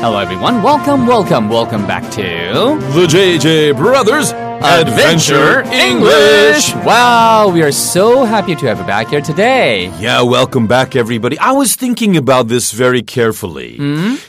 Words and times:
Hello, 0.00 0.18
everyone. 0.18 0.62
Welcome, 0.62 1.06
welcome, 1.08 1.48
welcome 1.48 1.84
back 1.86 2.04
to 2.12 2.22
The 2.22 3.06
JJ 3.08 3.76
Brothers 3.76 4.30
Adventure 4.32 5.62
English. 5.72 6.72
Wow, 6.84 7.48
we 7.48 7.62
are 7.62 7.72
so 7.72 8.24
happy 8.24 8.54
to 8.54 8.66
have 8.66 8.78
you 8.78 8.84
back 8.86 9.08
here 9.08 9.20
today. 9.20 9.86
Yeah, 9.98 10.22
welcome 10.22 10.68
back, 10.68 10.94
everybody. 10.94 11.36
I 11.40 11.50
was 11.50 11.74
thinking 11.74 12.16
about 12.16 12.46
this 12.46 12.70
very 12.72 13.02
carefully. 13.02 13.76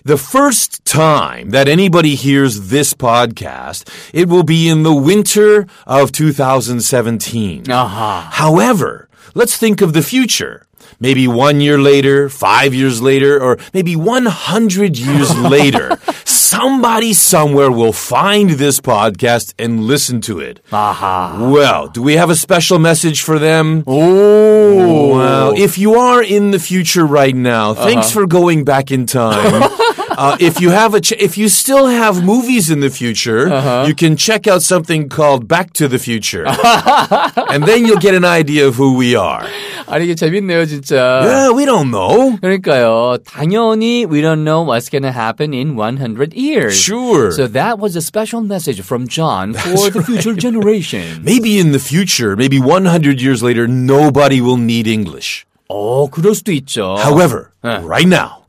The 0.04 0.18
first 0.18 0.84
time 0.86 1.52
that 1.52 1.68
anybody 1.68 2.16
hears 2.16 2.70
this 2.70 2.94
podcast, 2.96 3.88
it 4.12 4.28
will 4.28 4.44
be 4.44 4.68
in 4.70 4.82
the 4.82 4.94
winter 4.96 5.68
of 5.86 6.12
2017. 6.12 7.70
Uh-huh. 7.70 8.22
However, 8.32 9.08
let's 9.36 9.56
think 9.56 9.82
of 9.82 9.94
the 9.94 10.02
future. 10.02 10.66
Maybe 11.00 11.28
one 11.28 11.62
year 11.62 11.78
later, 11.78 12.30
five 12.30 12.74
years 12.74 13.02
later, 13.02 13.42
or 13.42 13.58
maybe 13.74 13.96
100 13.96 14.98
years 14.98 15.38
later, 15.56 15.98
somebody 16.26 17.14
somewhere 17.14 17.72
will 17.72 17.94
find 17.94 18.52
this 18.52 18.80
podcast 18.80 19.54
and 19.58 19.84
listen 19.84 20.22
to 20.22 20.40
it. 20.40 20.62
Aha. 20.72 21.50
Well, 21.52 21.88
do 21.88 22.02
we 22.02 22.16
have 22.16 22.30
a 22.30 22.36
special 22.36 22.80
message 22.80 23.22
for 23.22 23.40
them? 23.40 23.84
Oh. 23.88 25.16
Well, 25.16 25.54
if 25.58 25.78
you 25.78 25.96
are 25.96 26.22
in 26.22 26.52
the 26.52 26.60
future 26.60 27.06
right 27.06 27.36
now, 27.36 27.74
thanks 27.74 28.08
uh-huh. 28.08 28.22
for 28.22 28.28
going 28.28 28.64
back 28.64 28.92
in 28.92 29.06
time. 29.06 29.70
Uh, 30.19 30.37
if 30.41 30.61
you 30.61 30.71
have 30.71 30.95
a, 30.95 31.01
ch- 31.01 31.13
if 31.19 31.37
you 31.37 31.49
still 31.49 31.87
have 31.89 32.23
movies 32.25 32.71
in 32.71 32.81
the 32.81 32.91
future, 32.91 33.49
you 33.87 33.95
can 33.95 34.17
check 34.17 34.47
out 34.47 34.63
something 34.63 35.09
called 35.09 35.49
Back 35.49 35.73
to 35.75 35.89
the 35.89 35.99
Future, 35.99 36.45
and 36.47 37.65
then 37.65 37.85
you'll 37.87 37.99
get 38.03 38.15
an 38.15 38.25
idea 38.25 38.67
of 38.67 38.77
who 38.77 38.95
we 38.95 39.15
are. 39.17 39.45
아니, 39.87 40.07
이게 40.07 40.15
재밌네요, 40.15 40.65
진짜. 40.67 41.21
Yeah, 41.25 41.51
we 41.51 41.65
don't 41.67 41.91
know. 41.91 42.39
그러니까요. 42.41 43.19
당연히 43.27 44.07
we 44.09 44.21
don't 44.23 44.43
know 44.45 44.63
what's 44.63 44.89
going 44.89 45.03
to 45.03 45.13
happen 45.13 45.53
in 45.53 45.77
100 45.77 46.33
years. 46.33 46.79
Sure. 46.81 47.31
So 47.33 47.47
that 47.49 47.79
was 47.79 47.95
a 47.97 48.01
special 48.01 48.41
message 48.41 48.81
from 48.81 49.07
John 49.09 49.53
for 49.53 49.91
the 49.91 50.03
future 50.03 50.33
generation. 50.35 51.23
Maybe 51.23 51.59
in 51.59 51.73
the 51.73 51.79
future, 51.79 52.35
maybe 52.37 52.59
100 52.59 53.21
years 53.21 53.43
later, 53.43 53.67
nobody 53.69 54.41
will 54.41 54.57
need 54.57 54.87
English. 54.87 55.45
어, 55.72 56.10
그럴 56.10 56.34
수도 56.34 56.52
있죠. 56.52 56.96
However, 56.98 57.52
right 57.64 58.08
now, 58.08 58.42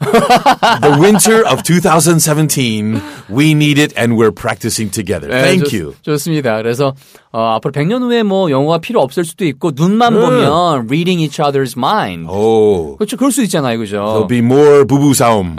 the 0.80 0.96
winter 0.98 1.44
of 1.46 1.62
2017, 1.62 2.98
we 3.28 3.52
need 3.52 3.78
it 3.78 3.92
and 3.94 4.16
we're 4.16 4.32
practicing 4.32 4.90
together. 4.90 5.28
네, 5.28 5.42
Thank 5.42 5.68
좋, 5.68 5.76
you. 5.76 5.94
좋습니다. 6.00 6.56
그래서 6.56 6.94
어, 7.30 7.56
앞으로 7.56 7.72
100년 7.72 8.00
후에 8.00 8.22
뭐 8.22 8.50
영어가 8.50 8.78
필요 8.78 9.02
없을 9.02 9.26
수도 9.26 9.44
있고 9.44 9.72
눈만 9.74 10.14
보면 10.14 10.86
reading 10.88 11.20
each 11.20 11.42
other's 11.42 11.76
mind. 11.76 12.26
Oh, 12.26 12.96
그렇죠. 12.96 13.18
그럴 13.18 13.30
수 13.32 13.42
있잖아요. 13.42 13.78
그죠? 13.78 13.98
there'll 13.98 14.26
be 14.26 14.38
more 14.38 14.86
bubu 14.86 15.10
saum. 15.10 15.56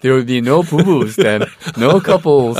There 0.00 0.14
will 0.14 0.24
be 0.26 0.38
no 0.40 0.62
bubu's 0.62 1.16
then. 1.16 1.42
No 1.76 1.98
couples. 2.00 2.56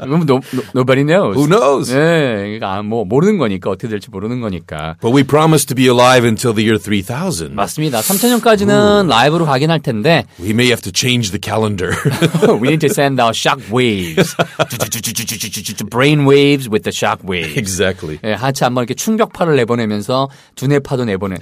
no, 0.00 0.16
no, 0.26 0.40
nobody 0.74 1.04
knows. 1.04 1.36
Who 1.36 1.46
knows? 1.46 1.92
네. 1.92 2.58
그러니까 2.58 2.82
뭐 2.82 3.04
모르는 3.04 3.38
거니까 3.38 3.70
어떻게 3.70 3.88
될지 3.88 4.10
모르는 4.10 4.40
거니까. 4.40 4.96
But 5.00 5.14
we 5.14 5.22
promise 5.22 5.64
to 5.66 5.74
be 5.76 5.86
alive 5.86 6.26
until 6.26 6.52
the 6.54 6.64
year 6.66 6.78
3000. 6.78 7.54
맞습니다. 7.54 8.00
3000년까지는 8.00 9.06
라이브로 9.08 9.46
가긴 9.46 9.70
할 9.70 9.80
텐데 9.80 10.24
We 10.40 10.50
may 10.50 10.66
have 10.68 10.82
to 10.82 10.92
change 10.92 11.30
the 11.30 11.38
calendar. 11.40 11.94
we 12.60 12.68
need 12.68 12.80
to 12.86 12.90
send 12.90 13.20
out 13.22 13.36
shock 13.36 13.62
waves. 13.70 14.34
brain 15.90 16.24
waves 16.26 16.68
with 16.68 16.82
the 16.84 16.92
shock 16.92 17.22
waves. 17.28 17.56
exactly. 17.58 18.18
예, 18.24 18.32
하체 18.32 18.64
한번 18.64 18.82
이렇게 18.82 18.94
충격파를 18.94 19.56
내보내면서 19.56 20.28
두뇌파도 20.56 21.04
내보내. 21.04 21.36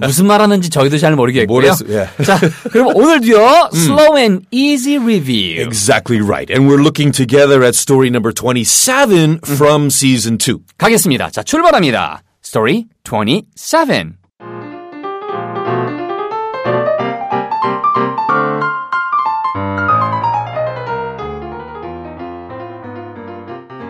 무슨 0.00 0.26
말 0.26 0.40
하는지 0.40 0.70
저희도 0.70 0.98
잘 0.98 1.14
모르겠고요. 1.16 1.72
모르겠- 1.72 1.90
예. 1.90 2.24
자, 2.24 2.38
그럼 2.70 2.94
오늘도요. 2.96 3.70
Slow 3.74 4.16
and 4.18 4.44
easy 4.50 4.85
review. 4.85 5.61
Exactly 5.65 6.21
right. 6.21 6.49
And 6.49 6.67
we're 6.67 6.81
looking 6.81 7.11
together 7.11 7.63
at 7.63 7.73
story 7.75 8.09
number 8.09 8.31
27 8.31 9.39
from 9.39 9.89
season 9.89 10.37
2. 10.37 10.59
가겠습니다. 10.77 11.31
자, 11.31 11.43
출발합니다. 11.43 12.21
Story 12.43 12.85
27. 13.03 14.17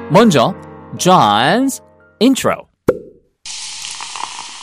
먼저 0.10 0.54
John's 0.98 1.82
intro. 2.20 2.65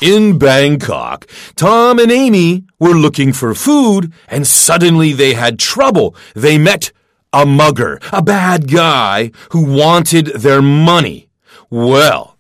In 0.04 0.38
Bangkok, 0.38 1.28
Tom 1.56 1.98
and 1.98 2.12
Amy 2.12 2.66
were 2.78 2.94
looking 2.94 3.32
for 3.32 3.56
food 3.56 4.12
and 4.28 4.46
suddenly 4.46 5.14
they 5.14 5.34
had 5.34 5.58
trouble. 5.58 6.14
They 6.36 6.58
met 6.58 6.92
a 7.32 7.46
mugger, 7.46 8.02
a 8.12 8.22
bad 8.22 8.70
guy 8.70 9.32
who 9.52 9.64
wanted 9.64 10.26
their 10.26 10.62
money. 10.62 11.30
Well, 11.70 12.36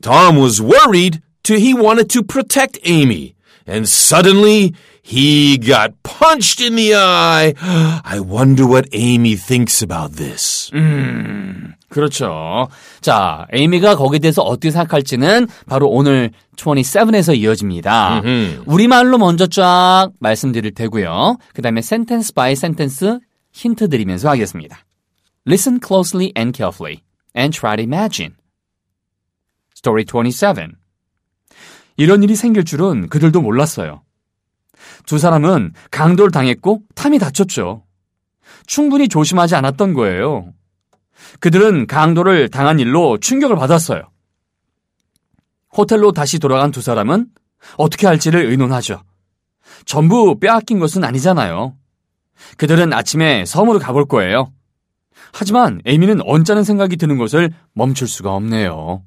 Tom 0.00 0.36
was 0.36 0.62
worried 0.62 1.20
till 1.42 1.58
he 1.58 1.74
wanted 1.74 2.08
to 2.10 2.22
protect 2.22 2.78
Amy 2.84 3.34
and 3.67 3.87
suddenly 3.87 4.73
he 5.01 5.57
got 5.57 5.91
punched 6.03 6.61
in 6.61 6.75
the 6.75 6.95
eye. 6.95 7.53
I 8.03 8.19
wonder 8.19 8.65
what 8.65 8.87
Amy 8.93 9.35
thinks 9.35 9.83
about 9.83 10.15
this. 10.15 10.71
그렇죠. 11.89 12.69
자, 13.01 13.45
에이미가 13.53 13.95
거기에 13.95 14.19
대해서 14.19 14.41
어떻게 14.41 14.71
생각할지는 14.71 15.47
바로 15.67 15.87
오늘 15.89 16.31
27에서 16.55 17.37
이어집니다. 17.37 18.21
우리말로 18.65 19.17
먼저 19.17 19.45
쫙 19.47 20.09
말씀드릴 20.19 20.73
테고요. 20.73 21.37
그 21.53 21.61
다음에 21.61 21.79
sentence 21.79 22.33
by 22.33 22.53
sentence 22.53 23.19
힌트 23.51 23.89
드리면서 23.89 24.29
하겠습니다. 24.29 24.79
Listen 25.45 25.79
closely 25.85 26.31
and 26.37 26.57
carefully 26.57 27.01
and 27.37 27.55
try 27.55 27.75
to 27.75 27.83
imagine. 27.83 28.35
Story 29.75 30.05
27. 30.05 30.77
이런 31.98 32.22
일이 32.22 32.36
생길 32.36 32.64
줄은 32.64 33.08
그들도 33.08 33.42
몰랐어요. 33.42 34.02
두 35.04 35.18
사람은 35.18 35.74
강도를 35.90 36.30
당했고 36.30 36.82
탐이 36.94 37.18
다쳤죠. 37.18 37.84
충분히 38.66 39.08
조심하지 39.08 39.56
않았던 39.56 39.94
거예요. 39.94 40.52
그들은 41.40 41.88
강도를 41.88 42.50
당한 42.50 42.78
일로 42.78 43.18
충격을 43.18 43.56
받았어요. 43.56 44.02
호텔로 45.76 46.12
다시 46.12 46.38
돌아간 46.38 46.70
두 46.70 46.80
사람은 46.80 47.26
어떻게 47.76 48.06
할지를 48.06 48.46
의논하죠. 48.46 49.02
전부 49.84 50.38
빼앗긴 50.38 50.78
것은 50.78 51.02
아니잖아요. 51.02 51.74
그들은 52.58 52.92
아침에 52.92 53.44
섬으로 53.44 53.80
가볼 53.80 54.06
거예요. 54.06 54.52
하지만 55.32 55.80
에이미는 55.84 56.20
언짢은 56.24 56.62
생각이 56.62 56.96
드는 56.96 57.18
것을 57.18 57.52
멈출 57.74 58.06
수가 58.06 58.32
없네요. 58.34 59.02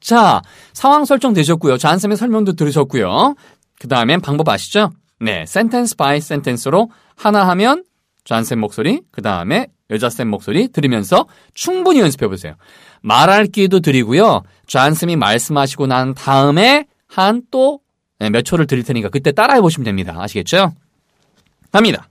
자, 0.00 0.42
상황 0.72 1.04
설정 1.04 1.32
되셨고요. 1.34 1.78
잔쌤의 1.78 2.16
설명도 2.16 2.54
들으셨고요. 2.54 3.34
그 3.78 3.88
다음엔 3.88 4.20
방법 4.20 4.48
아시죠? 4.48 4.90
네, 5.20 5.42
sentence 5.42 5.96
by 5.96 6.16
sentence로 6.16 6.90
하나 7.16 7.46
하면 7.48 7.84
잔쌤 8.24 8.58
목소리, 8.60 9.02
그 9.10 9.22
다음에 9.22 9.68
여자쌤 9.90 10.28
목소리 10.28 10.68
들으면서 10.68 11.26
충분히 11.52 12.00
연습해 12.00 12.28
보세요. 12.28 12.54
말할 13.02 13.46
기회도 13.46 13.80
드리고요. 13.80 14.42
잔쌤이 14.66 15.16
말씀하시고 15.16 15.86
난 15.86 16.14
다음에 16.14 16.86
한 17.06 17.42
또 17.50 17.80
몇 18.28 18.42
초를 18.42 18.66
드릴 18.66 18.84
테니까 18.84 19.08
그때 19.08 19.32
따라해 19.32 19.62
보시면 19.62 19.84
됩니다. 19.86 20.14
아시겠죠? 20.18 20.74
갑니다. 21.72 22.08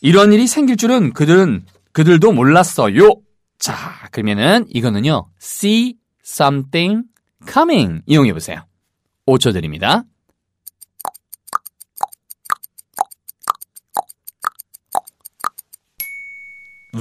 이런 0.00 0.32
일이 0.32 0.46
생길 0.46 0.76
줄은 0.76 1.12
그들은 1.12 1.64
그들도 1.90 2.30
몰랐어요. 2.32 3.10
자, 3.58 4.08
그러면은 4.10 4.66
이거는요. 4.68 5.30
see 5.40 5.96
something 6.24 7.04
coming 7.48 8.02
이용해 8.06 8.32
보세요. 8.32 8.66
5초 9.26 9.52
드립니다. 9.52 10.04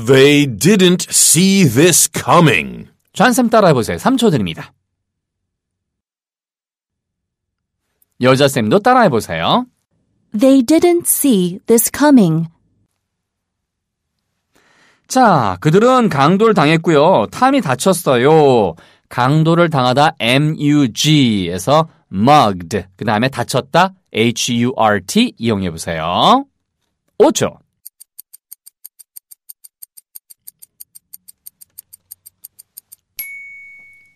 They 0.07 0.45
didn't 0.45 1.09
see 1.09 1.63
this 1.63 2.09
coming. 2.11 2.89
좌쌤 3.13 3.49
따라해 3.49 3.73
보세요. 3.73 3.97
3초 3.97 4.29
드립니다. 4.29 4.73
여자쌤도 8.21 8.79
따라해 8.79 9.09
보세요. 9.09 9.65
They 10.37 10.63
didn't 10.63 11.05
see 11.05 11.59
this 11.65 11.89
coming. 11.95 12.47
자, 15.07 15.57
그들은 15.61 16.09
강도를 16.09 16.53
당했고요. 16.53 17.27
탐이 17.31 17.61
다쳤어요. 17.61 18.75
강도를 19.09 19.69
당하다 19.69 20.15
MUG에서 20.19 21.87
mugged. 22.11 22.85
그 22.95 23.05
다음에 23.05 23.29
다쳤다 23.29 23.93
HURT 24.13 25.33
이용해 25.37 25.69
보세요. 25.71 26.45
5초. 27.19 27.57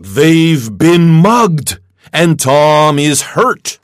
They've 0.02 0.78
been 0.78 1.22
mugged, 1.22 1.78
and 2.14 2.42
Tom 2.42 2.98
is 3.00 3.22
hurt. 3.36 3.80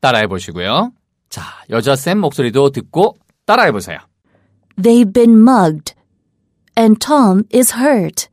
따라해 0.00 0.26
보시고요. 0.26 0.92
자, 1.34 1.42
여자 1.68 1.96
쌤 1.96 2.20
목소리도 2.20 2.70
듣고 2.70 3.16
따라해 3.44 3.72
보세요. 3.72 3.98
They've 4.80 5.12
been 5.12 5.42
mugged. 5.42 5.94
And 6.78 6.96
Tom 7.00 7.42
is 7.52 7.74
hurt. 7.74 8.28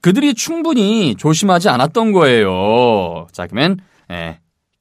그들이 0.00 0.32
충분히 0.32 1.14
조심하지 1.16 1.68
않았던 1.68 2.12
거예요. 2.12 3.26
자, 3.32 3.46
그러면 3.46 3.76
예, 4.10 4.40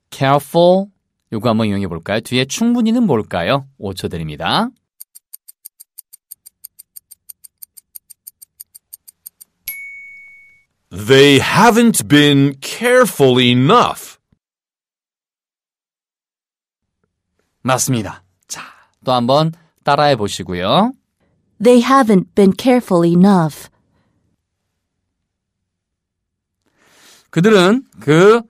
careful 0.09 0.85
요거 1.33 1.49
한번 1.49 1.67
이용해 1.67 1.87
볼까요? 1.87 2.21
뒤에 2.21 2.45
충분히는 2.45 3.03
뭘까요? 3.03 3.67
5초 3.77 4.09
드립니다. 4.09 4.69
They 10.89 11.39
haven't 11.41 12.07
been 12.07 12.55
careful 12.61 13.37
enough. 13.37 14.10
맞습니다. 17.61 18.23
자, 18.47 18.61
또 19.05 19.11
한번 19.11 19.51
따라해 19.83 20.15
보시고요. 20.15 20.93
They 21.63 21.83
haven't 21.87 22.33
been 22.35 22.53
careful 22.57 23.07
enough. 23.07 23.69
그들은 27.29 27.85
그 27.99 28.41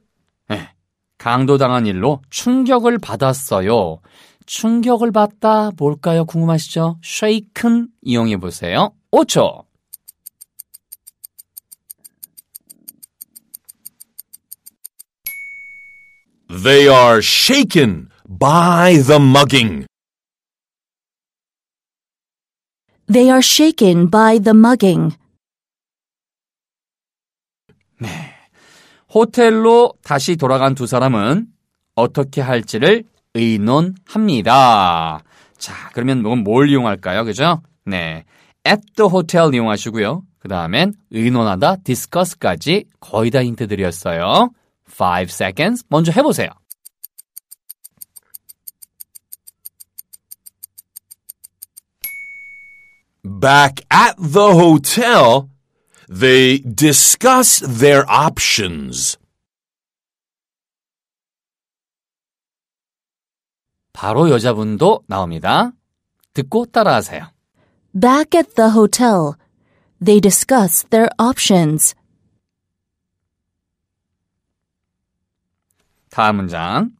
예, 0.51 0.71
강도당한 1.17 1.85
일로 1.85 2.21
충격을 2.29 2.97
받았어요. 2.97 3.99
충격을 4.45 5.11
받다 5.11 5.71
뭘까요? 5.77 6.25
궁금하시죠? 6.25 6.99
shaken 7.03 7.89
이용해 8.01 8.37
보세요. 8.37 8.93
5초. 9.11 9.65
They 16.63 16.89
are 16.89 17.19
shaken 17.19 18.10
by 18.39 18.95
the 18.95 19.19
mugging. 19.19 19.85
They 23.07 23.29
are 23.29 23.41
shaken 23.41 24.09
by 24.09 24.39
the 24.39 24.55
mugging. 24.55 25.17
호텔로 29.13 29.93
다시 30.03 30.37
돌아간 30.37 30.75
두 30.75 30.87
사람은 30.87 31.47
어떻게 31.95 32.39
할지를 32.39 33.03
의논합니다. 33.33 35.21
자, 35.57 35.89
그러면 35.93 36.19
이건 36.19 36.43
뭘 36.43 36.69
이용할까요? 36.69 37.25
그죠? 37.25 37.61
네. 37.85 38.23
at 38.65 38.81
the 38.95 39.09
hotel 39.11 39.53
이용하시고요. 39.53 40.23
그 40.39 40.47
다음엔 40.47 40.93
의논하다, 41.11 41.77
discuss까지 41.83 42.85
거의 43.01 43.29
다 43.29 43.43
힌트 43.43 43.67
드렸어요. 43.67 44.51
5 44.87 45.21
seconds. 45.23 45.83
먼저 45.89 46.11
해보세요. 46.13 46.49
Back 53.23 53.85
at 53.91 54.15
the 54.17 54.53
hotel, 54.53 55.49
they 56.09 56.59
discuss 56.59 57.61
their 57.61 58.03
options. 58.09 59.17
바로 63.93 64.29
여자분도 64.31 65.03
나옵니다. 65.07 65.71
듣고 66.33 66.65
따라하세요. 66.65 67.27
Back 67.93 68.39
at 68.39 68.55
the 68.55 68.71
hotel, 68.71 69.33
they 70.03 70.19
discuss 70.19 70.87
their 70.89 71.09
options. 71.19 71.93
다음 76.09 76.37
문장. 76.37 76.91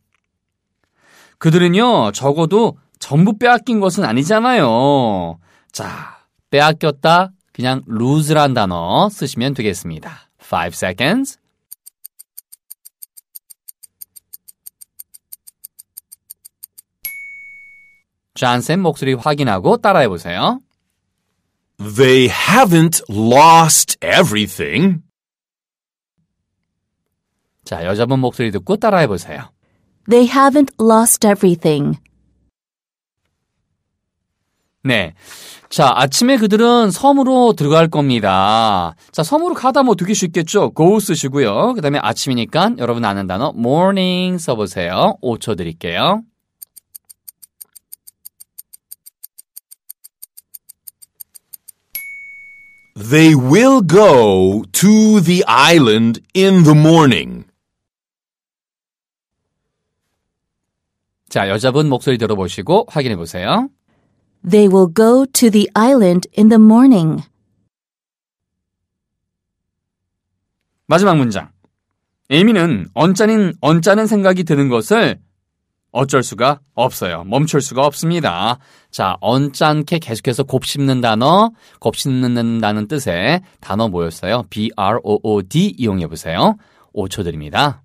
그들은요, 1.39 2.11
적어도 2.11 2.77
전부 2.99 3.37
빼앗긴 3.37 3.79
것은 3.79 4.03
아니잖아요. 4.03 5.39
자, 5.71 6.25
빼앗겼다. 6.49 7.31
그냥 7.53 7.83
lose란 7.87 8.53
단어 8.53 9.09
쓰시면 9.09 9.53
되겠습니다. 9.53 10.29
5 10.39 10.67
seconds. 10.73 11.37
잔쌤 18.33 18.81
목소리 18.81 19.13
확인하고 19.13 19.77
따라해 19.77 20.07
보세요. 20.07 20.61
They 21.77 22.27
haven't 22.27 23.03
lost 23.09 23.97
everything. 24.03 25.01
자, 27.63 27.85
여자분 27.85 28.19
목소리 28.19 28.51
듣고 28.51 28.77
따라해 28.77 29.07
보세요. 29.07 29.51
They 30.09 30.27
haven't 30.27 30.73
lost 30.79 31.27
everything. 31.27 32.00
네. 34.83 35.13
자, 35.69 35.91
아침에 35.95 36.37
그들은 36.37 36.89
섬으로 36.91 37.53
들어갈 37.53 37.87
겁니다. 37.87 38.95
자, 39.11 39.23
섬으로 39.23 39.53
가다 39.53 39.83
뭐 39.83 39.95
되게 39.95 40.13
쉽겠죠? 40.13 40.73
go 40.75 40.99
쓰시고요. 40.99 41.73
그 41.75 41.81
다음에 41.81 41.99
아침이니까 42.01 42.71
여러분 42.79 43.05
아는 43.05 43.27
단어 43.27 43.53
morning 43.55 44.41
써보세요. 44.41 45.17
5초 45.21 45.55
드릴게요. 45.55 46.23
They 52.95 53.33
will 53.33 53.81
go 53.87 54.63
to 54.73 55.21
the 55.21 55.43
island 55.47 56.21
in 56.35 56.63
the 56.63 56.77
morning. 56.77 57.45
자, 61.29 61.47
여자분 61.47 61.87
목소리 61.87 62.17
들어보시고 62.17 62.87
확인해 62.89 63.15
보세요. 63.15 63.69
They 64.47 64.67
will 64.67 64.91
go 64.91 65.25
to 65.25 65.49
the 65.49 65.69
island 65.75 66.27
in 66.37 66.49
the 66.49 66.59
morning. 66.59 67.23
마지막 70.87 71.15
문장. 71.15 71.49
에이미는 72.29 72.87
언짢은, 72.93 73.53
언짢은 73.61 74.07
생각이 74.07 74.43
드는 74.43 74.69
것을 74.69 75.19
어쩔 75.91 76.23
수가 76.23 76.61
없어요. 76.73 77.23
멈출 77.25 77.61
수가 77.61 77.85
없습니다. 77.85 78.57
자, 78.89 79.17
언짢게 79.19 79.99
계속해서 79.99 80.43
곱씹는 80.43 81.01
단어, 81.01 81.51
곱씹는다는 81.79 82.87
뜻의 82.87 83.41
단어 83.59 83.89
뭐였어요? 83.89 84.43
B-R-O-O-D 84.49 85.75
이용해 85.77 86.07
보세요. 86.07 86.55
5초 86.95 87.23
드립니다. 87.23 87.83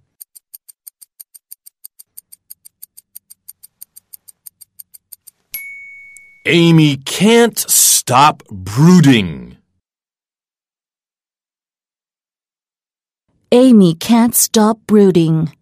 Amy 6.49 6.99
can't 6.99 7.59
stop 7.59 8.45
brooding. 8.49 9.57
Amy 13.51 13.95
can't 13.95 14.33
stop 14.33 14.79
brooding. 14.87 15.53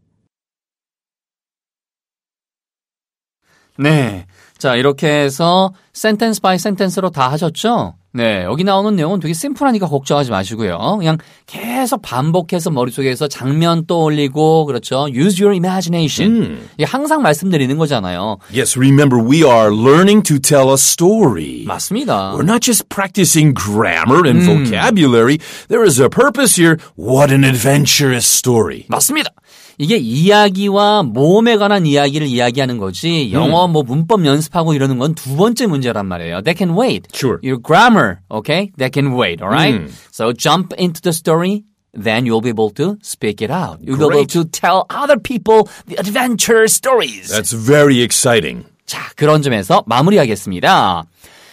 네. 3.78 4.26
자, 4.64 4.76
이렇게 4.76 5.08
해서 5.08 5.74
센텐스 5.92 6.40
바이 6.40 6.58
센텐스로 6.58 7.10
다 7.10 7.30
하셨죠? 7.32 7.96
네. 8.14 8.44
여기 8.44 8.64
나오는 8.64 8.96
내용은 8.96 9.20
되게 9.20 9.34
심플하니까 9.34 9.88
걱정하지 9.88 10.30
마시고요. 10.30 10.96
그냥 10.96 11.18
계속 11.44 12.00
반복해서 12.00 12.70
머릿속에서 12.70 13.28
장면 13.28 13.84
떠올리고, 13.84 14.64
그렇죠. 14.64 15.06
Use 15.10 15.44
your 15.44 15.52
imagination. 15.54 16.60
이게 16.78 16.84
항상 16.84 17.20
말씀드리는 17.20 17.76
거잖아요. 17.76 18.38
Yes, 18.56 18.78
remember, 18.78 19.22
we 19.22 19.44
are 19.44 19.70
learning 19.70 20.22
to 20.22 20.38
tell 20.38 20.70
a 20.70 20.78
story. 20.78 21.66
맞습니다. 21.66 22.32
We're 22.32 22.48
not 22.48 22.62
just 22.62 22.88
practicing 22.88 23.52
grammar 23.52 24.26
and 24.26 24.46
vocabulary. 24.46 25.36
There 25.68 25.84
is 25.84 26.00
a 26.00 26.08
purpose 26.08 26.56
here. 26.58 26.78
What 26.96 27.30
an 27.30 27.44
adventurous 27.44 28.24
story. 28.24 28.86
맞습니다. 28.88 29.28
이게 29.78 29.96
이야기와 29.96 31.02
모험에 31.02 31.56
관한 31.56 31.86
이야기를 31.86 32.26
이야기하는 32.26 32.78
거지 32.78 33.32
영어 33.32 33.66
뭐 33.68 33.82
문법 33.82 34.24
연습하고 34.24 34.74
이러는 34.74 34.98
건 34.98 35.14
두 35.14 35.36
번째 35.36 35.66
문제란 35.66 36.06
말이에요. 36.06 36.42
That 36.42 36.56
can 36.58 36.76
wait. 36.78 37.08
Sure. 37.14 37.38
Your 37.42 37.60
grammar, 37.60 38.18
okay? 38.30 38.70
That 38.78 38.92
can 38.92 39.14
wait, 39.18 39.42
all 39.42 39.50
right? 39.50 39.90
So 40.12 40.32
jump 40.32 40.74
into 40.78 41.00
the 41.00 41.12
story. 41.12 41.64
Then 41.96 42.26
you'll 42.26 42.40
be 42.42 42.48
able 42.50 42.70
to 42.74 42.98
speak 43.02 43.40
it 43.40 43.50
out. 43.52 43.78
You'll 43.80 43.96
be 43.96 44.02
able 44.04 44.26
Great. 44.26 44.30
to 44.30 44.44
tell 44.46 44.84
other 44.90 45.16
people 45.18 45.68
the 45.86 45.94
adventure 45.96 46.66
stories. 46.66 47.30
That's 47.30 47.52
very 47.54 48.02
exciting. 48.02 48.64
자, 48.84 48.98
그런 49.16 49.42
점에서 49.42 49.84
마무리하겠습니다. 49.86 51.04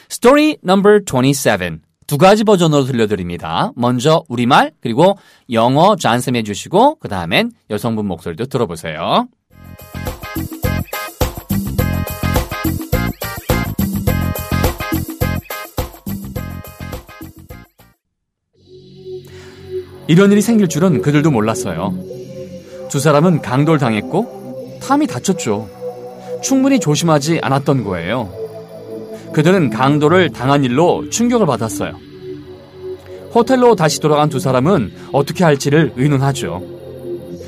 Story 0.09 0.57
number 0.63 0.99
27. 1.05 1.81
두 2.07 2.17
가지 2.17 2.43
버전으로 2.43 2.83
들려드립니다. 2.83 3.71
먼저 3.75 4.23
우리말 4.27 4.71
그리고 4.81 5.17
영어 5.51 5.95
잔쌤 5.95 6.35
해주시고 6.35 6.95
그 6.99 7.07
다음엔 7.07 7.51
여성분 7.69 8.05
목소리도 8.07 8.47
들어보세요. 8.47 9.27
이런 20.07 20.31
일이 20.31 20.41
생길 20.41 20.67
줄은 20.67 21.01
그들도 21.01 21.31
몰랐어요. 21.31 21.93
두 22.89 22.99
사람은 22.99 23.41
강도를 23.41 23.79
당했고 23.79 24.79
탐이 24.83 25.07
다쳤죠. 25.07 25.69
충분히 26.43 26.79
조심하지 26.81 27.39
않았던 27.41 27.85
거예요. 27.85 28.40
그들은 29.33 29.69
강도를 29.69 30.31
당한 30.31 30.63
일로 30.63 31.09
충격을 31.09 31.45
받았어요. 31.45 31.97
호텔로 33.33 33.75
다시 33.75 33.99
돌아간 33.99 34.29
두 34.29 34.39
사람은 34.39 34.91
어떻게 35.13 35.43
할지를 35.43 35.93
의논하죠. 35.95 36.61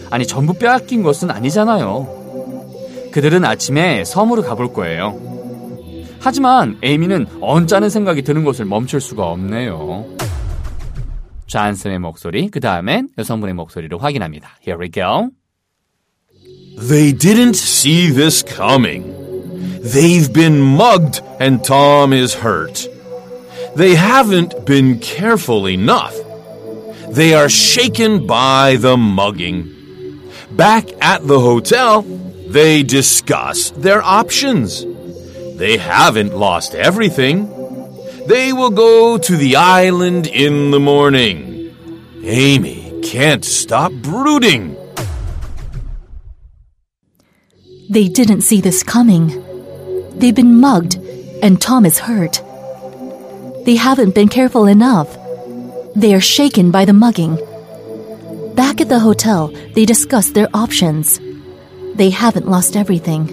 아니, 0.09 0.25
전부 0.25 0.53
빼앗긴 0.53 1.03
것은 1.03 1.29
아니잖아요. 1.29 2.23
그들은 3.11 3.43
아침에 3.45 4.03
섬으로 4.05 4.43
가볼 4.43 4.73
거예요. 4.73 5.19
하지만 6.19 6.77
에이미는 6.81 7.27
언짢은 7.41 7.89
생각이 7.89 8.21
드는 8.21 8.45
것을 8.45 8.65
멈출 8.65 9.01
수가 9.01 9.27
없네요. 9.27 10.05
잔슨의 11.47 11.99
목소리, 11.99 12.49
그 12.49 12.59
다음엔 12.59 13.09
여성분의 13.17 13.53
목소리로 13.55 13.97
확인합니다. 13.99 14.57
Here 14.65 14.81
we 14.81 14.89
go. 14.89 15.29
They 16.79 17.13
didn't 17.13 17.55
see 17.55 18.11
this 18.11 18.43
coming. 18.43 19.12
They've 19.83 20.31
been 20.31 20.61
mugged 20.61 21.19
and 21.41 21.61
Tom 21.61 22.13
is 22.13 22.35
hurt. 22.35 22.87
They 23.75 23.95
haven't 23.95 24.65
been 24.65 24.99
careful 24.99 25.67
enough. 25.67 26.15
They 27.09 27.33
are 27.33 27.49
shaken 27.49 28.25
by 28.25 28.77
the 28.77 28.95
mugging. 28.95 30.21
Back 30.51 30.89
at 31.01 31.27
the 31.27 31.41
hotel, 31.41 32.03
they 32.47 32.83
discuss 32.83 33.71
their 33.71 34.01
options. 34.01 34.85
They 35.57 35.75
haven't 35.75 36.33
lost 36.33 36.75
everything. 36.75 37.49
They 38.25 38.53
will 38.53 38.69
go 38.69 39.17
to 39.17 39.35
the 39.35 39.57
island 39.57 40.27
in 40.27 40.71
the 40.71 40.79
morning. 40.79 41.75
Amy 42.23 43.01
can't 43.03 43.43
stop 43.43 43.91
brooding. 43.91 44.77
They 47.89 48.07
didn't 48.07 48.41
see 48.41 48.61
this 48.61 48.81
coming. 48.81 49.42
They've 50.18 50.34
been 50.34 50.60
mugged, 50.60 50.96
and 51.42 51.60
Tom 51.60 51.86
is 51.86 51.98
hurt. 51.98 52.42
They 53.64 53.76
haven't 53.76 54.14
been 54.14 54.28
careful 54.28 54.66
enough. 54.66 55.08
They 55.94 56.14
are 56.14 56.20
shaken 56.20 56.70
by 56.70 56.84
the 56.84 56.92
mugging. 56.92 57.38
Back 58.54 58.80
at 58.80 58.88
the 58.88 58.98
hotel, 58.98 59.52
they 59.74 59.84
discuss 59.84 60.30
their 60.30 60.48
options. 60.54 61.20
They 61.94 62.10
haven't 62.10 62.48
lost 62.48 62.76
everything. 62.76 63.26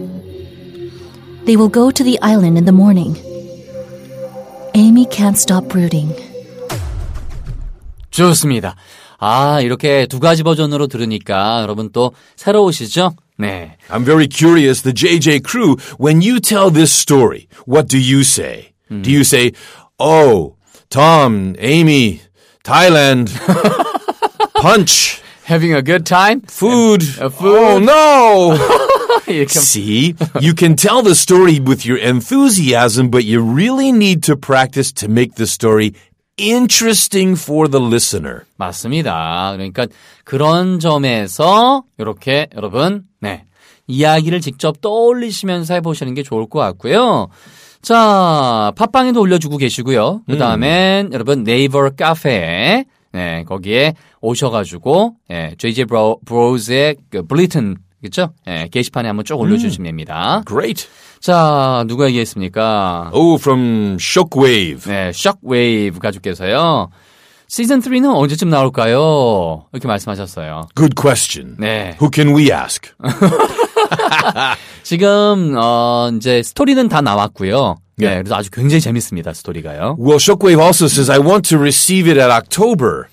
They 1.46 1.56
will 1.58 1.70
go 1.70 1.92
to 1.92 2.04
the 2.04 2.20
island 2.22 2.58
in 2.58 2.65
the 2.65 2.72
morning. 2.72 3.18
Amy 4.74 5.06
can't 5.06 5.38
stop 5.38 5.70
brooding. 5.70 6.13
좋습니다. 8.12 8.75
아, 9.20 9.62
이렇게 9.62 10.06
두 10.08 10.20
가지 10.20 10.44
버전으로 10.44 10.88
들으니까 10.88 11.62
여러분 11.62 11.89
또 11.92 12.12
새로우시죠? 12.36 13.13
네. 13.40 13.73
I'm 13.88 14.04
very 14.04 14.28
curious. 14.28 14.82
The 14.82 14.92
JJ 14.92 15.42
crew, 15.44 15.76
when 15.99 16.20
you 16.20 16.40
tell 16.40 16.70
this 16.70 16.92
story, 16.92 17.49
what 17.64 17.88
do 17.88 17.99
you 17.99 18.23
say? 18.23 18.73
Hmm. 18.88 19.02
Do 19.02 19.11
you 19.11 19.25
say, 19.25 19.52
oh, 19.99 20.56
Tom, 20.90 21.56
Amy, 21.59 22.20
Thailand, 22.64 23.30
punch, 24.54 25.23
having 25.44 25.73
a 25.73 25.82
good 25.82 26.04
time, 26.04 26.42
food, 26.42 27.02
a 27.20 27.30
food. 27.30 27.56
oh 27.56 27.78
no. 27.78 28.87
You 29.26 29.47
See, 29.47 30.16
you 30.40 30.54
can 30.54 30.75
tell 30.75 31.02
the 31.02 31.14
story 31.14 31.61
with 31.61 31.87
your 31.87 31.99
enthusiasm, 31.99 33.11
but 33.11 33.25
you 33.25 33.40
really 33.40 33.92
need 33.92 34.25
to 34.25 34.37
practice 34.37 34.90
to 34.92 35.09
make 35.09 35.35
the 35.37 35.47
story 35.47 35.94
interesting 36.39 37.41
for 37.41 37.69
the 37.69 37.85
listener. 37.85 38.43
맞습니다. 38.57 39.53
그러니까 39.53 39.87
그런 40.25 40.81
점에서 40.81 41.85
이렇게 41.99 42.49
여러분, 42.55 43.05
네. 43.21 43.45
이야기를 43.87 44.41
직접 44.41 44.81
떠올리시면서 44.81 45.75
해보시는 45.75 46.15
게 46.15 46.23
좋을 46.23 46.49
것 46.49 46.61
같고요. 46.61 47.29
자, 47.83 48.73
팟빵에도 48.77 49.21
올려주고 49.21 49.57
계시고요. 49.57 50.23
그 50.29 50.39
다음엔 50.39 51.13
여러분 51.13 51.45
네이버 51.45 51.89
카페에 51.91 52.85
네, 53.13 53.45
거기에 53.45 53.95
오셔가지고 54.21 55.17
예, 55.31 55.55
JJ 55.59 55.87
브로, 55.87 56.21
브로즈의 56.25 56.97
그 57.11 57.23
블리튼 57.23 57.77
그죠? 58.03 58.33
예, 58.47 58.69
게시판에 58.71 59.09
한번 59.09 59.25
쭉 59.25 59.41
올려주시면 59.41 59.87
됩니다. 59.87 60.43
Great. 60.47 60.87
자, 61.21 61.85
누가 61.87 62.07
얘기했습니까? 62.07 63.11
Oh, 63.12 63.39
from 63.39 63.97
Shockwave. 64.00 64.91
네, 64.91 65.11
샥웨이브 65.11 65.99
가족께서요. 66.00 66.91
시즌 67.47 67.81
3는 67.81 68.15
언제쯤 68.17 68.49
나올까요? 68.49 69.67
이렇게 69.73 69.87
말씀하셨어요. 69.89 70.69
Good 70.75 70.95
question. 70.99 71.57
네. 71.59 71.97
Who 72.00 72.11
can 72.12 72.35
we 72.35 72.50
ask? 72.53 72.93
지금 74.83 75.57
어 75.59 76.11
이제 76.17 76.43
스토리는 76.43 76.89
다 76.89 77.00
나왔고요. 77.00 77.77
네, 77.97 78.07
예. 78.07 78.15
그래서 78.17 78.37
아주 78.37 78.50
굉장히 78.50 78.81
재밌습니다. 78.81 79.33
스토리가요. 79.35 79.97
Well, 79.99 80.19
Shockwave 80.19 80.59
also 80.59 80.87
says, 80.87 81.11
I 81.11 81.19
want 81.19 81.47
to 81.50 81.59
receive 81.59 82.09
it 82.09 82.19
at 82.19 82.31
October. 82.31 83.09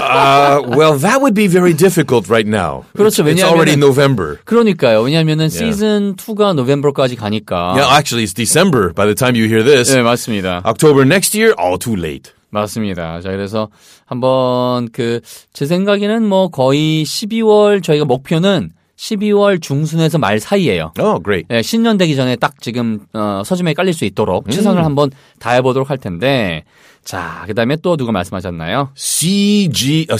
Uh, 0.00 0.62
well, 0.76 0.98
that 0.98 1.20
would 1.20 1.34
be 1.34 1.46
very 1.46 1.72
difficult 1.72 2.28
right 2.28 2.46
now. 2.46 2.84
그렇죠. 2.96 3.24
It's, 3.26 3.40
it's 3.40 3.42
already 3.42 3.76
November. 3.76 4.38
그러니까요. 4.44 5.02
왜냐하면은 5.02 5.48
시즌 5.48 6.14
2가 6.16 6.54
노벰버까지 6.54 7.16
가니까. 7.16 7.74
Yeah, 7.76 7.88
actually, 7.96 8.24
it's 8.24 8.34
December 8.34 8.92
by 8.92 9.06
the 9.06 9.14
time 9.14 9.34
you 9.34 9.46
hear 9.48 9.62
this. 9.62 9.94
네, 9.94 10.02
맞습니다. 10.02 10.62
October 10.64 11.04
next 11.04 11.34
year, 11.36 11.54
all 11.58 11.78
too 11.78 11.96
late. 11.96 12.32
맞습니다. 12.50 13.20
자, 13.20 13.30
그래서 13.30 13.68
한번 14.06 14.88
그 14.92 15.20
제 15.52 15.66
생각에는 15.66 16.24
뭐 16.24 16.48
거의 16.48 17.04
12월 17.04 17.82
저희가 17.82 18.04
목표는 18.04 18.70
12월 18.96 19.60
중순에서 19.60 20.18
말 20.18 20.40
사이예요. 20.40 20.92
Oh, 20.98 21.22
great. 21.22 21.46
네, 21.48 21.62
신년 21.62 21.98
되기 21.98 22.16
전에 22.16 22.36
딱 22.36 22.60
지금 22.60 23.00
어, 23.12 23.42
서점에 23.44 23.74
깔릴 23.74 23.92
수 23.92 24.04
있도록 24.04 24.50
최선을 24.50 24.84
한번 24.84 25.10
다해 25.38 25.60
보도록 25.62 25.90
할 25.90 25.98
텐데 25.98 26.64
자 27.04 27.44
그다음에 27.46 27.76
또 27.76 27.96
누가 27.96 28.10
말씀하셨나요? 28.10 28.90
CG, 28.94 30.06
uh, 30.10 30.18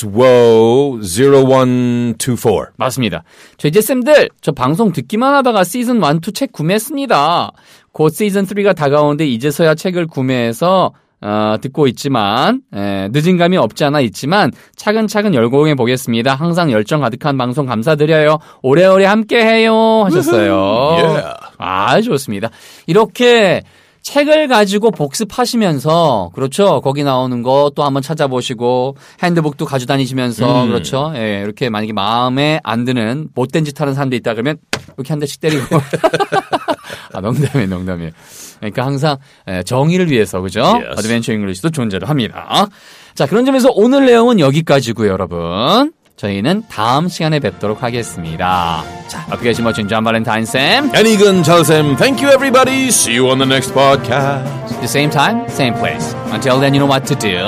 CJSWO 0.00 1.00
0124. 1.02 2.70
맞습니다. 2.76 3.24
저 3.58 3.68
이제 3.68 3.80
쌤들 3.80 4.30
저 4.40 4.52
방송 4.52 4.92
듣기만 4.92 5.34
하다가 5.34 5.64
시즌 5.64 5.96
1, 5.96 6.02
2 6.26 6.32
책 6.32 6.52
구매했습니다. 6.52 7.52
곧 7.92 8.10
시즌 8.10 8.46
3가 8.46 8.74
다가오는데 8.76 9.26
이제서야 9.26 9.74
책을 9.74 10.06
구매해서 10.06 10.92
어, 11.20 11.56
듣고 11.60 11.86
있지만 11.88 12.62
에, 12.74 13.08
늦은 13.12 13.36
감이 13.38 13.56
없지 13.56 13.84
않아 13.84 14.00
있지만 14.00 14.52
차근차근 14.76 15.34
열공해 15.34 15.74
보겠습니다. 15.74 16.34
항상 16.34 16.70
열정 16.70 17.00
가득한 17.00 17.36
방송 17.36 17.66
감사드려요. 17.66 18.38
오래오래 18.62 19.04
함께해요 19.04 20.04
하셨어요. 20.04 20.54
Yeah. 20.92 21.34
아 21.58 22.00
좋습니다. 22.00 22.50
이렇게 22.86 23.62
책을 24.02 24.48
가지고 24.48 24.90
복습하시면서 24.92 26.30
그렇죠 26.34 26.80
거기 26.80 27.02
나오는 27.04 27.42
거 27.42 27.70
또 27.74 27.84
한번 27.84 28.00
찾아보시고 28.02 28.96
핸드북도 29.22 29.66
가져다니시면서 29.66 30.66
그렇죠 30.66 31.12
예 31.16 31.42
이렇게 31.44 31.68
만약에 31.68 31.92
마음에 31.92 32.60
안 32.64 32.84
드는 32.86 33.28
못된 33.34 33.64
짓 33.66 33.78
하는 33.80 33.92
사람도 33.94 34.16
있다 34.16 34.32
그러면 34.32 34.56
이렇게 34.96 35.12
한 35.12 35.18
대씩 35.18 35.40
때리고 35.40 35.76
아 37.12 37.20
농담이에요 37.20 37.68
농담이에요 37.68 38.10
그러니까 38.58 38.84
항상 38.86 39.16
예, 39.48 39.62
정의를 39.62 40.10
위해서 40.10 40.40
그죠 40.40 40.60
Yes. 40.62 40.98
어드벤처 40.98 41.32
잉글리시도 41.32 41.70
존재를 41.70 42.08
합니다 42.08 42.68
자 43.14 43.26
그런 43.26 43.44
점에서 43.44 43.70
오늘 43.72 44.06
내용은 44.06 44.38
여기까지고요 44.40 45.10
여러분 45.10 45.92
저희는 46.16 46.64
다음 46.68 47.08
시간에 47.08 47.38
뵙도록 47.38 47.82
하겠습니다 47.82 48.82
자 49.06 49.24
어떻게 49.30 49.48
하시면 49.50 49.72
진주한 49.74 50.02
발렌타인 50.04 50.44
쌤 50.44 50.90
And 50.94 51.08
Egan 51.08 51.42
tells 51.44 51.70
him, 51.72 51.96
thank 51.96 52.20
you 52.24 52.32
everybody. 52.32 52.88
See 52.88 53.14
you 53.16 53.28
on 53.30 53.38
the 53.38 53.46
next 53.46 53.72
podcast. 53.72 54.44
the 54.80 54.86
same 54.88 55.10
time, 55.10 55.48
same 55.48 55.74
place. 55.74 56.14
Until 56.32 56.60
then, 56.60 56.74
you 56.74 56.80
know 56.80 56.86
what 56.90 57.06
to 57.06 57.14
do. 57.14 57.38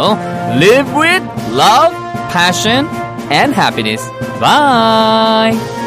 Live 0.59 0.93
with 0.95 1.23
love, 1.53 1.93
passion, 2.33 2.87
and 3.31 3.53
happiness. 3.55 4.03
Bye. 4.41 5.80